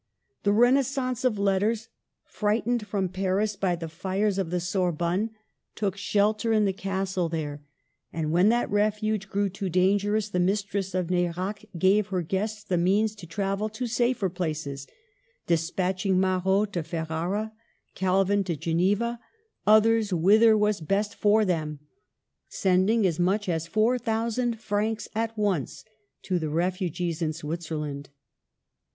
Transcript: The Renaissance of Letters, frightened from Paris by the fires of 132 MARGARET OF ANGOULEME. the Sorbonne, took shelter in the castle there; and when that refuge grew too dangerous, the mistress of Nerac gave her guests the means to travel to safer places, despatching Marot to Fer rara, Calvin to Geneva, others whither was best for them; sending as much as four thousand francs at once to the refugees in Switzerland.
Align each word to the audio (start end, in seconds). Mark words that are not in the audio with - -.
The 0.41 0.51
Renaissance 0.51 1.23
of 1.23 1.37
Letters, 1.37 1.87
frightened 2.25 2.87
from 2.87 3.07
Paris 3.07 3.55
by 3.55 3.75
the 3.75 3.87
fires 3.87 4.39
of 4.39 4.47
132 4.47 4.79
MARGARET 4.79 4.89
OF 4.89 5.01
ANGOULEME. 5.03 5.27
the 5.27 5.29
Sorbonne, 5.29 5.35
took 5.75 5.95
shelter 5.95 6.51
in 6.53 6.65
the 6.65 6.73
castle 6.73 7.29
there; 7.29 7.61
and 8.11 8.31
when 8.31 8.49
that 8.49 8.71
refuge 8.71 9.29
grew 9.29 9.47
too 9.47 9.69
dangerous, 9.69 10.29
the 10.29 10.39
mistress 10.39 10.95
of 10.95 11.11
Nerac 11.11 11.65
gave 11.77 12.07
her 12.07 12.23
guests 12.23 12.63
the 12.63 12.79
means 12.79 13.13
to 13.13 13.27
travel 13.27 13.69
to 13.69 13.85
safer 13.85 14.27
places, 14.27 14.87
despatching 15.45 16.19
Marot 16.19 16.73
to 16.73 16.81
Fer 16.81 17.05
rara, 17.07 17.53
Calvin 17.93 18.43
to 18.45 18.55
Geneva, 18.55 19.19
others 19.67 20.11
whither 20.11 20.57
was 20.57 20.81
best 20.81 21.13
for 21.13 21.45
them; 21.45 21.77
sending 22.49 23.05
as 23.05 23.19
much 23.19 23.47
as 23.47 23.67
four 23.67 23.99
thousand 23.99 24.59
francs 24.59 25.07
at 25.13 25.37
once 25.37 25.85
to 26.23 26.39
the 26.39 26.49
refugees 26.49 27.21
in 27.21 27.33
Switzerland. 27.33 28.09